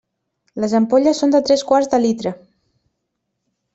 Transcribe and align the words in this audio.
Les 0.63 0.71
ampolles 0.79 1.21
són 1.23 1.35
de 1.35 1.41
tres 1.49 1.65
quarts 1.73 1.93
de 1.93 2.01
litre. 2.07 2.33